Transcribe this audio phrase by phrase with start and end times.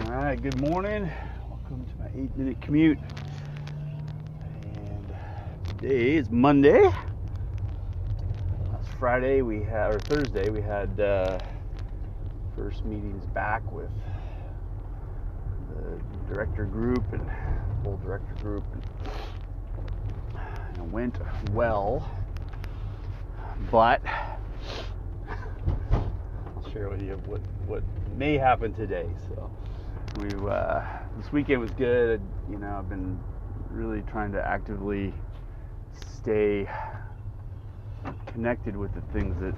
[0.00, 1.08] All right, good morning.
[1.48, 2.98] Welcome to my eight minute commute.
[4.64, 5.14] And
[5.68, 6.82] today is Monday.
[8.72, 11.38] Last Friday we had, or Thursday, we had uh,
[12.56, 13.92] first meetings back with
[15.68, 17.30] the director group and
[17.84, 18.64] full director group.
[18.72, 18.82] And,
[20.70, 21.16] and it went
[21.52, 22.10] well,
[23.70, 24.02] but
[26.00, 27.84] I'll share with you what, what
[28.16, 29.08] may happen today.
[29.28, 29.52] So
[30.16, 30.80] we uh,
[31.16, 32.20] this weekend was good.
[32.48, 33.18] You know, I've been
[33.70, 35.12] really trying to actively
[36.16, 36.68] stay
[38.26, 39.54] connected with the things that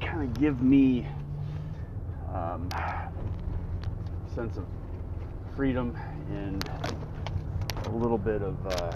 [0.00, 1.06] kind of give me
[2.34, 2.68] um,
[4.34, 4.66] sense of
[5.54, 5.96] freedom
[6.30, 6.68] and
[7.86, 8.92] a little bit of uh,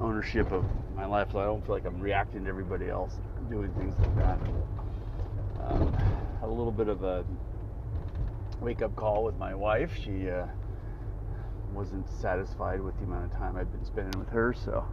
[0.00, 0.64] ownership of
[0.96, 3.14] my life, so I don't feel like I'm reacting to everybody else
[3.50, 4.38] doing things like that.
[5.68, 5.96] Um,
[6.42, 7.24] a little bit of a
[8.62, 9.90] wake up call with my wife.
[10.02, 10.46] She uh,
[11.74, 14.86] wasn't satisfied with the amount of time I've been spending with her, so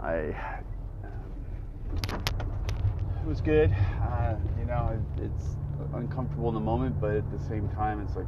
[0.00, 0.36] I.
[3.22, 3.74] It was good.
[4.02, 5.56] Uh, you know, it, it's
[5.94, 8.26] uncomfortable in the moment, but at the same time, it's like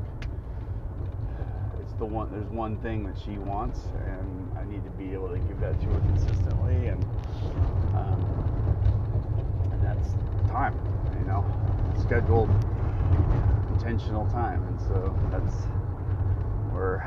[1.80, 2.30] it's the one.
[2.30, 5.78] There's one thing that she wants, and I need to be able to give that
[5.80, 7.04] to her consistently, and
[7.94, 10.12] um, and that's
[10.50, 10.78] time.
[11.18, 11.44] You know,
[12.00, 12.50] scheduled
[13.84, 15.64] intentional time, and so that's
[16.72, 17.04] where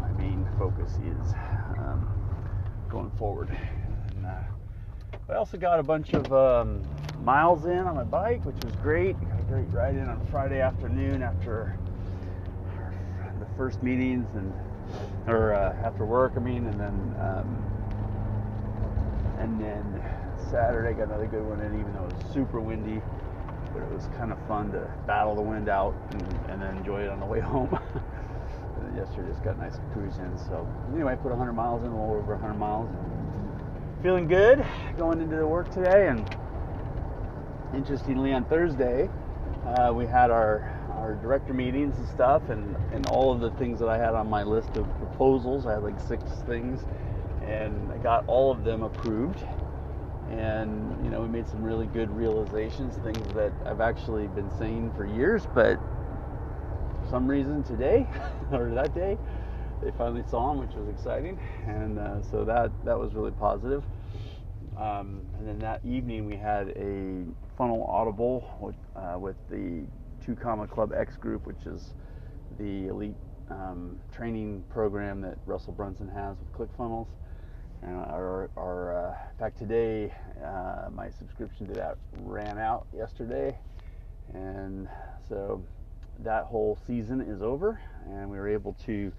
[0.00, 1.32] my main focus is
[1.78, 2.10] um,
[2.88, 3.48] going forward.
[4.16, 4.40] And, uh,
[5.30, 6.82] I also got a bunch of um,
[7.22, 9.14] miles in on my bike, which was great.
[9.28, 11.78] Got a great ride in on Friday afternoon after
[13.38, 14.52] the first meetings and
[15.28, 17.64] or uh, after work, I mean, and then um,
[19.38, 20.04] and then
[20.50, 23.00] Saturday got another good one in, even though it was super windy
[23.72, 27.02] but it was kind of fun to battle the wind out and, and then enjoy
[27.02, 27.68] it on the way home.
[28.96, 30.38] yesterday just got nice cruise in.
[30.38, 32.88] So anyway, I put 100 miles in, a little over 100 miles.
[34.02, 34.64] Feeling good
[34.96, 36.08] going into the work today.
[36.08, 36.28] And
[37.74, 39.08] interestingly, on Thursday,
[39.66, 43.78] uh, we had our our director meetings and stuff, and and all of the things
[43.78, 45.66] that I had on my list of proposals.
[45.66, 46.84] I had like six things,
[47.46, 49.44] and I got all of them approved
[50.32, 54.90] and you know we made some really good realizations things that i've actually been saying
[54.96, 58.06] for years but for some reason today
[58.52, 59.16] or that day
[59.82, 61.38] they finally saw them which was exciting.
[61.66, 63.82] And uh, so that that was really positive.
[64.76, 67.24] Um, and then that evening we had a
[67.58, 69.84] funnel audible with, uh, with the
[70.24, 71.92] two comma club x group which is
[72.58, 73.16] the elite
[73.50, 77.08] um, training program that russell brunson has with clickfunnels
[77.82, 80.12] and our, our uh, in fact today
[80.44, 83.56] uh, my subscription to that ran out yesterday.
[84.34, 84.88] And
[85.28, 85.62] so
[86.20, 89.12] that whole season is over and we were able to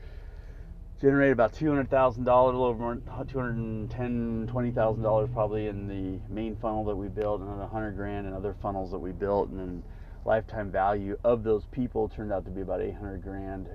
[1.01, 2.95] generate about $200,000 a little over
[3.27, 8.55] 210 $20,000 probably in the main funnel that we built another 100 grand in other
[8.61, 9.83] funnels that we built and then
[10.25, 13.67] lifetime value of those people turned out to be about 800 grand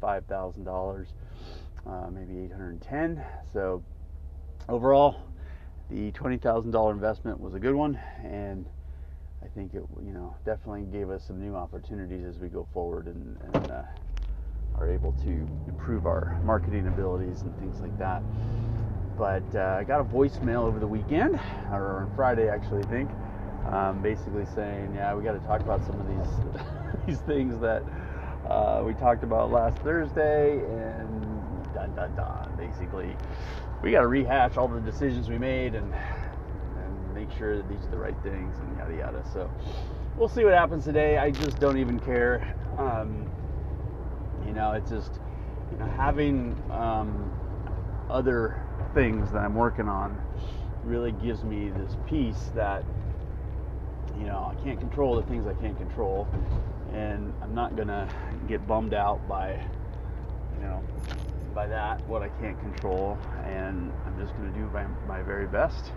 [0.00, 1.06] $805,000
[1.86, 3.82] uh, maybe 810 so
[4.68, 5.20] overall,
[5.90, 8.66] the $20,000 investment was a good one, and
[9.42, 13.06] I think it, you know, definitely gave us some new opportunities as we go forward
[13.06, 13.82] and, and uh,
[14.78, 18.22] are able to improve our marketing abilities and things like that.
[19.16, 21.38] But uh, I got a voicemail over the weekend,
[21.70, 23.10] or on Friday actually, I think,
[23.70, 26.64] um, basically saying, yeah, we got to talk about some of these
[27.06, 27.84] these things that
[28.48, 33.16] uh, we talked about last Thursday, and dun dun dun, basically
[33.84, 37.84] we got to rehash all the decisions we made and and make sure that these
[37.84, 39.22] are the right things and yada yada.
[39.30, 39.50] So
[40.16, 41.18] we'll see what happens today.
[41.18, 42.56] I just don't even care.
[42.78, 43.30] Um,
[44.46, 45.20] you know, it's just
[45.70, 47.30] you know having um,
[48.08, 48.58] other
[48.94, 50.18] things that I'm working on
[50.82, 52.84] really gives me this peace that
[54.18, 56.26] you know I can't control the things I can't control,
[56.94, 58.08] and I'm not gonna
[58.48, 59.62] get bummed out by
[60.56, 60.82] you know
[61.54, 65.46] by that what I can't control, and I'm just going to do my, my very
[65.46, 65.92] best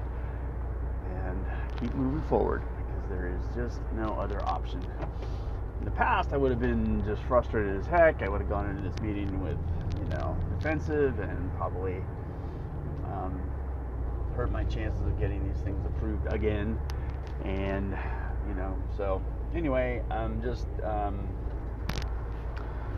[1.26, 1.46] and
[1.80, 4.82] keep moving forward because there is just no other option.
[5.80, 8.22] In the past, I would have been just frustrated as heck.
[8.22, 9.58] I would have gone into this meeting with,
[10.00, 12.04] you know, defensive and probably
[13.06, 13.42] um,
[14.36, 16.80] hurt my chances of getting these things approved again.
[17.44, 17.98] And,
[18.48, 19.24] you know, so
[19.56, 20.68] anyway, I'm just.
[20.84, 21.28] Um,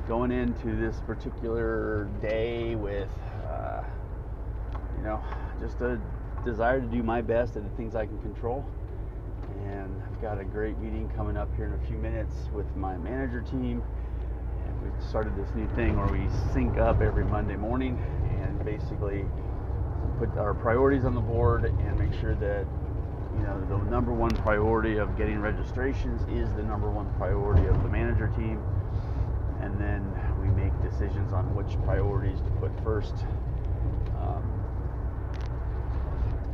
[0.10, 3.08] going into this particular day with,
[3.48, 3.84] uh,
[4.98, 5.24] you know,
[5.62, 6.02] just a
[6.44, 8.66] desire to do my best at the things I can control.
[9.66, 12.98] and I've got a great meeting coming up here in a few minutes with my
[12.98, 13.84] manager team.
[14.66, 18.02] And we've started this new thing where we sync up every Monday morning
[18.42, 19.26] and basically
[20.18, 22.66] put our priorities on the board and make sure that
[23.38, 27.84] you know the number one priority of getting registrations is the number one priority of
[27.84, 28.60] the manager team
[29.62, 30.04] and then
[30.42, 33.14] we make decisions on which priorities to put first.
[34.18, 34.44] Um,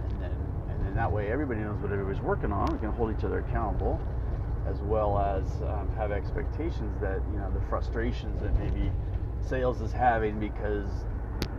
[0.10, 0.36] and then
[0.69, 2.74] and then that way everybody knows what everybody's working on.
[2.74, 4.02] We can hold each other accountable
[4.68, 8.92] as well as um, have expectations that you know the frustrations that maybe
[9.48, 10.88] sales is having because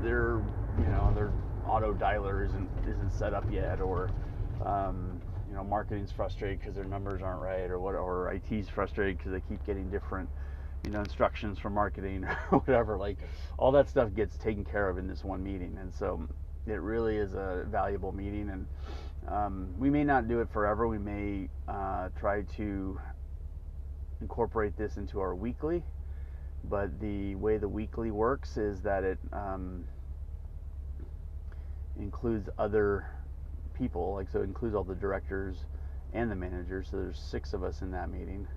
[0.02, 0.42] their
[0.78, 1.32] you know their
[1.66, 4.10] auto dialer isn't isn't set up yet or
[4.64, 9.18] um, you know marketing's frustrated because their numbers aren't right or what or IT's frustrated
[9.18, 10.28] because they keep getting different
[10.84, 13.18] you know instructions from marketing or whatever like
[13.58, 15.76] all that stuff gets taken care of in this one meeting.
[15.80, 16.28] And so
[16.66, 18.50] it really is a valuable meeting.
[18.50, 18.66] And
[19.28, 20.86] um, we may not do it forever.
[20.86, 23.00] We may uh, try to
[24.20, 25.82] incorporate this into our weekly.
[26.64, 29.84] But the way the weekly works is that it um,
[31.98, 33.06] includes other
[33.74, 35.66] people like so it includes all the directors
[36.12, 36.88] and the managers.
[36.90, 38.48] So there's six of us in that meeting.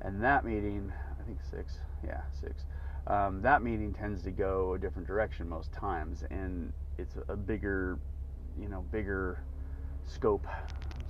[0.00, 0.92] And that meeting
[1.28, 1.78] think six.
[2.04, 2.64] Yeah six.
[3.06, 7.98] Um, that meeting tends to go a different direction most times and it's a bigger
[8.60, 9.38] you know bigger
[10.06, 10.46] scope.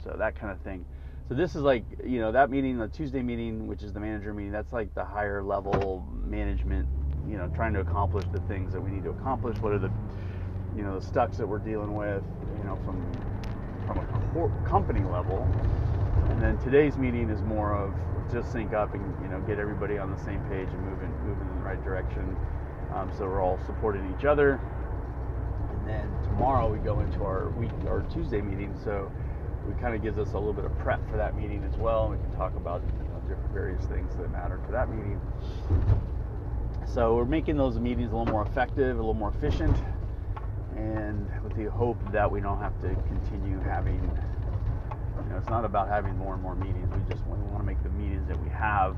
[0.03, 0.85] So that kind of thing.
[1.29, 4.35] So this is like you know that meeting the tuesday meeting which is the manager
[4.35, 6.89] meeting that's like the higher level management
[7.29, 9.57] you know trying to accomplish the things that we need to accomplish.
[9.59, 9.91] What are the
[10.77, 12.25] you know the stucks that we're dealing with
[12.59, 12.99] you know from
[13.87, 15.47] from a company level?
[16.31, 17.95] And then today's meeting is more of
[18.33, 21.49] just sync up and you know get everybody on the same page and moving moving
[21.49, 22.37] in the right direction.
[22.93, 24.61] Um, so we're all supporting each other.
[25.71, 28.75] And then tomorrow we go into our week our tuesday meeting.
[28.85, 29.11] So
[29.69, 32.09] it kind of gives us a little bit of prep for that meeting as well.
[32.11, 35.21] We can talk about you know, different various things that matter for that meeting.
[36.87, 39.77] So we're making those meetings a little more effective a little more efficient.
[40.77, 44.01] And with the hope that we don't have to continue having
[45.25, 46.89] you know it's not about having more and more meetings.
[46.95, 48.97] We just we want to make the meetings that we have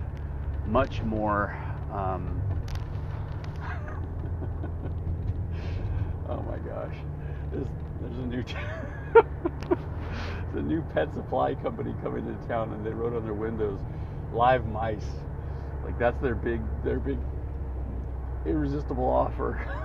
[0.67, 1.57] much more
[1.93, 2.43] um,
[6.29, 6.95] oh my gosh.
[7.53, 7.67] There's,
[8.01, 8.55] there's a new t-
[10.55, 13.79] a new pet supply company coming to town and they wrote on their windows
[14.33, 15.07] live mice.
[15.85, 17.19] Like that's their big their big
[18.47, 19.67] irresistible offer.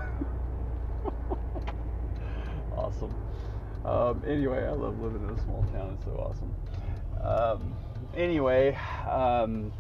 [2.76, 3.16] Awesome.
[3.86, 5.94] Um, anyway, I love living in a small town.
[5.96, 6.56] It's so awesome.
[7.22, 7.76] Um,
[8.16, 8.78] anyway,
[9.10, 9.72] um,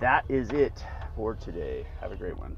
[0.00, 0.84] that is it
[1.14, 1.86] for today.
[2.00, 2.56] Have a great one.